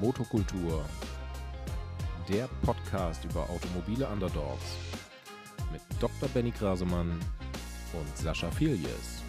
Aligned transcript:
Motokultur, 0.00 0.84
der 2.28 2.48
Podcast 2.62 3.24
über 3.24 3.48
automobile 3.48 4.06
Underdogs 4.08 4.76
mit 5.72 5.80
Dr. 6.00 6.28
Benny 6.28 6.50
Grasemann 6.50 7.18
und 7.92 8.18
Sascha 8.18 8.50
Filius. 8.50 9.22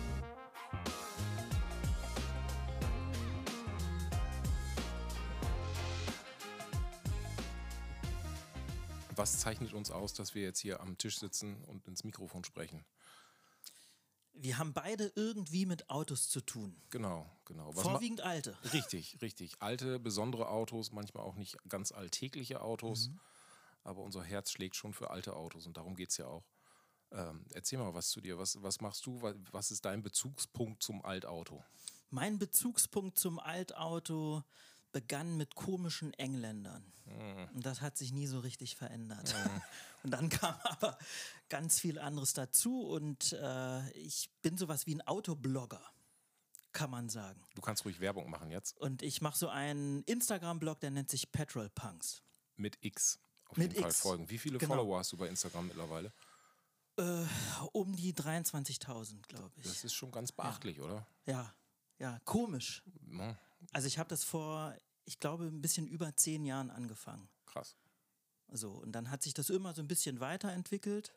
Was 9.15 9.39
zeichnet 9.39 9.73
uns 9.73 9.91
aus, 9.91 10.13
dass 10.13 10.35
wir 10.35 10.43
jetzt 10.43 10.59
hier 10.59 10.81
am 10.81 10.97
Tisch 10.97 11.19
sitzen 11.19 11.63
und 11.67 11.87
ins 11.87 12.03
Mikrofon 12.03 12.43
sprechen? 12.43 12.83
Wir 14.37 14.57
haben 14.57 14.73
beide 14.73 15.11
irgendwie 15.15 15.65
mit 15.65 15.89
Autos 15.89 16.29
zu 16.29 16.41
tun. 16.41 16.75
Genau, 16.89 17.25
genau. 17.45 17.75
Was 17.75 17.83
Vorwiegend 17.83 18.21
alte. 18.21 18.57
Richtig, 18.73 19.17
richtig. 19.21 19.55
Alte, 19.59 19.99
besondere 19.99 20.49
Autos, 20.49 20.91
manchmal 20.91 21.23
auch 21.23 21.35
nicht 21.35 21.57
ganz 21.69 21.91
alltägliche 21.91 22.61
Autos. 22.61 23.09
Mhm. 23.09 23.19
Aber 23.83 24.01
unser 24.01 24.23
Herz 24.23 24.51
schlägt 24.51 24.75
schon 24.75 24.93
für 24.93 25.11
alte 25.11 25.35
Autos 25.35 25.67
und 25.67 25.77
darum 25.77 25.95
geht 25.95 26.09
es 26.09 26.17
ja 26.17 26.27
auch. 26.27 26.43
Ähm, 27.11 27.45
erzähl 27.53 27.79
mal 27.79 27.93
was 27.93 28.09
zu 28.09 28.19
dir. 28.19 28.37
Was, 28.37 28.61
was 28.61 28.81
machst 28.81 29.05
du? 29.05 29.21
Was, 29.21 29.35
was 29.51 29.71
ist 29.71 29.85
dein 29.85 30.01
Bezugspunkt 30.01 30.83
zum 30.83 31.03
Altauto? 31.05 31.63
Mein 32.09 32.39
Bezugspunkt 32.39 33.17
zum 33.17 33.39
Altauto 33.39 34.43
begann 34.95 35.35
mit 35.35 35.55
komischen 35.55 36.13
Engländern. 36.13 36.81
Und 37.53 37.65
das 37.65 37.81
hat 37.81 37.97
sich 37.97 38.13
nie 38.13 38.27
so 38.27 38.39
richtig 38.39 38.77
verändert. 38.77 39.35
Und 40.03 40.11
dann 40.11 40.29
kam 40.29 40.55
aber 40.63 40.97
ganz 41.49 41.79
viel 41.81 41.99
anderes 41.99 42.31
dazu 42.33 42.87
und 42.87 43.33
äh, 43.33 43.89
ich 43.93 44.29
bin 44.43 44.55
sowas 44.55 44.85
wie 44.85 44.93
ein 44.95 45.01
Autoblogger, 45.01 45.81
kann 46.71 46.91
man 46.91 47.09
sagen. 47.09 47.43
Du 47.55 47.61
kannst 47.61 47.83
ruhig 47.85 47.99
Werbung 47.99 48.29
machen 48.29 48.51
jetzt. 48.51 48.77
Und 48.77 49.01
ich 49.01 49.21
mache 49.21 49.35
so 49.37 49.49
einen 49.49 50.03
Instagram-Blog, 50.03 50.79
der 50.79 50.91
nennt 50.91 51.09
sich 51.09 51.31
Petrol 51.31 51.69
Punks. 51.71 52.21
Mit 52.55 52.77
X. 52.81 53.19
Auf 53.47 53.57
Mit 53.57 53.71
jeden 53.73 53.81
Fall 53.81 53.91
X. 53.91 53.99
folgen. 53.99 54.29
Wie 54.29 54.37
viele 54.37 54.59
Genau. 54.59 54.75
Follower 54.75 54.99
hast 54.99 55.11
du 55.11 55.17
bei 55.17 55.27
Instagram 55.27 55.67
mittlerweile? 55.67 56.13
Um 57.73 57.95
die 57.95 58.13
23.000, 58.13 59.23
glaube 59.27 59.51
ich. 59.57 59.63
Das 59.63 59.83
ist 59.83 59.93
schon 59.93 60.11
ganz 60.11 60.31
beachtlich, 60.31 60.79
oder? 60.79 61.05
Ja, 61.25 61.53
ja, 61.99 62.19
komisch. 62.25 62.83
Ja, 63.11 63.37
Also 63.73 63.87
ich 63.87 63.97
habe 63.99 64.09
das 64.09 64.23
vor, 64.23 64.75
ich 65.05 65.19
glaube, 65.19 65.45
ein 65.45 65.61
bisschen 65.61 65.87
über 65.87 66.15
zehn 66.15 66.45
Jahren 66.45 66.69
angefangen. 66.71 67.29
krass. 67.45 67.75
So, 68.51 68.71
und 68.73 68.91
dann 68.91 69.09
hat 69.09 69.23
sich 69.23 69.33
das 69.33 69.49
immer 69.49 69.73
so 69.73 69.81
ein 69.81 69.87
bisschen 69.87 70.19
weiterentwickelt. 70.19 71.13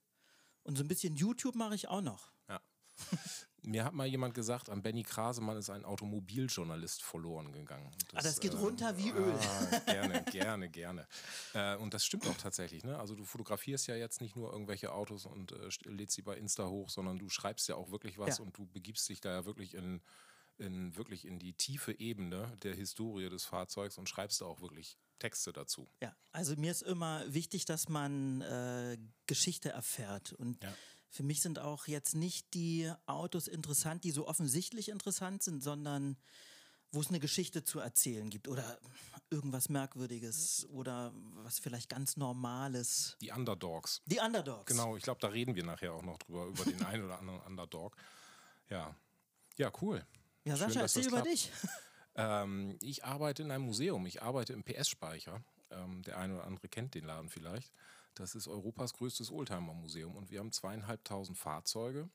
Und 0.62 0.77
so 0.77 0.84
ein 0.84 0.89
bisschen 0.89 1.15
YouTube 1.17 1.55
mache 1.55 1.75
ich 1.75 1.89
auch 1.89 2.01
noch. 2.01 2.33
Ja. 2.49 2.61
Mir 3.62 3.84
hat 3.84 3.93
mal 3.93 4.06
jemand 4.06 4.34
gesagt, 4.34 4.71
an 4.71 4.83
Benny 4.83 5.03
Krasemann 5.03 5.56
ist 5.59 5.69
ein 5.69 5.84
Automobiljournalist 5.84 7.03
verloren 7.03 7.53
gegangen. 7.53 7.91
ah, 8.15 8.23
das 8.23 8.41
geht 8.41 8.55
äh, 8.55 8.56
runter 8.56 8.97
wie 8.97 9.11
Öl. 9.11 9.34
Ah, 9.34 9.79
gerne, 9.81 10.23
gerne, 10.25 10.69
gerne. 10.71 11.06
Äh, 11.55 11.77
und 11.77 11.93
das 11.95 12.05
stimmt 12.05 12.27
auch 12.27 12.37
tatsächlich. 12.37 12.84
Ne? 12.84 12.99
Also 12.99 13.15
du 13.15 13.25
fotografierst 13.25 13.87
ja 13.89 13.97
jetzt 13.97 14.21
nicht 14.21 14.37
nur 14.37 14.53
irgendwelche 14.53 14.93
Autos 14.93 15.27
und 15.27 15.53
äh, 15.53 15.67
st- 15.67 15.89
lädst 15.91 16.15
sie 16.17 16.23
bei 16.23 16.37
Insta 16.37 16.67
hoch, 16.67 16.89
sondern 16.89 17.19
du 17.19 17.29
schreibst 17.29 17.69
ja 17.69 17.77
auch 17.77 17.91
wirklich 17.91 18.19
was 18.19 18.39
Ja. 18.39 18.45
und 18.45 18.56
du 18.56 18.67
begibst 18.67 19.09
dich 19.09 19.21
da 19.21 19.31
ja 19.33 19.45
wirklich 19.45 19.75
in, 19.75 20.01
in, 20.59 20.97
wirklich 20.97 21.25
in 21.25 21.39
die 21.39 21.53
tiefe 21.55 21.92
Ebene 21.98 22.56
der 22.62 22.75
Historie 22.75 23.28
des 23.28 23.45
Fahrzeugs 23.45 23.98
und 23.98 24.09
schreibst 24.09 24.41
da 24.41 24.47
auch 24.47 24.61
wirklich 24.61 24.98
Texte 25.19 25.53
dazu. 25.53 25.89
Ja, 26.00 26.15
also 26.33 26.55
mir 26.56 26.70
ist 26.70 26.83
immer 26.83 27.23
wichtig, 27.33 27.65
dass 27.65 27.89
man 27.89 28.41
äh, 28.42 28.98
Geschichte 29.27 29.70
erfährt. 29.70 30.33
Und 30.33 30.62
Ja. 30.62 30.73
für 31.11 31.23
mich 31.23 31.41
sind 31.42 31.59
auch 31.59 31.87
jetzt 31.89 32.15
nicht 32.15 32.55
die 32.55 32.91
Autos 33.06 33.48
interessant, 33.48 34.05
die 34.05 34.11
so 34.12 34.27
offensichtlich 34.28 34.89
interessant 34.89 35.42
sind, 35.42 35.62
sondern 35.62 36.16
wo 36.91 37.00
es 37.00 37.09
eine 37.09 37.21
Geschichte 37.21 37.65
zu 37.65 37.81
erzählen 37.81 38.31
gibt 38.31 38.49
oder 38.49 38.78
irgendwas 39.31 39.69
Merkwürdiges 39.69 40.66
oder 40.71 41.12
was 41.43 41.59
vielleicht 41.59 41.91
ganz 41.91 42.16
Normales. 42.16 43.16
Die 43.21 43.31
Underdogs. 43.31 44.00
Die 44.06 44.21
Underdogs. 44.21 44.65
Genau, 44.66 44.97
ich 44.97 45.03
glaube, 45.03 45.21
da 45.21 45.28
reden 45.28 45.54
wir 45.54 45.65
nachher 45.65 45.93
auch 45.93 46.03
noch 46.03 46.16
drüber, 46.19 46.47
über 46.47 46.65
den 46.65 46.83
einen 46.87 47.04
oder 47.04 47.19
anderen 47.19 47.41
Underdog. 47.43 47.94
Ja. 48.71 48.94
Ja, 49.56 49.71
cool. 49.83 50.06
Ja, 50.48 50.56
Schön, 50.56 50.69
Sascha, 50.69 50.81
das 50.81 50.97
erzähl 50.97 51.09
über 51.09 51.22
klappt. 51.22 51.32
dich. 51.32 51.53
Ähm, 52.20 52.76
ich 52.82 53.04
arbeite 53.04 53.44
in 53.44 53.53
einem 53.53 53.66
Museum. 53.66 54.04
Ich 54.04 54.22
arbeite 54.22 54.53
im 54.53 54.64
PS-Speicher. 54.64 55.41
Ähm, 55.70 56.03
der 56.03 56.19
eine 56.19 56.34
oder 56.34 56.47
andere 56.47 56.69
kennt 56.69 56.97
den 56.97 57.04
Laden 57.04 57.31
vielleicht. 57.31 57.72
Das 58.16 58.34
ist 58.34 58.48
Europas 58.48 58.92
größtes 58.94 59.31
Oldtimer-Museum 59.31 60.16
und 60.16 60.28
wir 60.28 60.41
haben 60.41 60.50
zweieinhalbtausend 60.50 61.38
Fahrzeuge. 61.38 62.09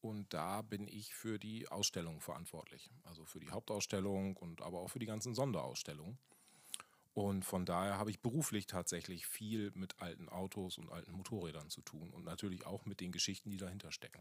Und 0.00 0.34
da 0.34 0.62
bin 0.62 0.88
ich 0.88 1.14
für 1.14 1.38
die 1.38 1.68
Ausstellung 1.68 2.20
verantwortlich. 2.20 2.90
Also 3.04 3.24
für 3.24 3.38
die 3.38 3.52
Hauptausstellung 3.52 4.36
und 4.36 4.60
aber 4.60 4.80
auch 4.80 4.88
für 4.88 4.98
die 4.98 5.06
ganzen 5.06 5.36
Sonderausstellungen. 5.36 6.18
Und 7.12 7.44
von 7.44 7.64
daher 7.64 7.96
habe 7.96 8.10
ich 8.10 8.18
beruflich 8.20 8.66
tatsächlich 8.66 9.24
viel 9.24 9.70
mit 9.76 10.00
alten 10.00 10.28
Autos 10.28 10.78
und 10.78 10.90
alten 10.90 11.12
Motorrädern 11.12 11.70
zu 11.70 11.80
tun 11.80 12.10
und 12.10 12.24
natürlich 12.24 12.66
auch 12.66 12.86
mit 12.86 12.98
den 12.98 13.12
Geschichten, 13.12 13.50
die 13.50 13.56
dahinter 13.56 13.92
stecken. 13.92 14.20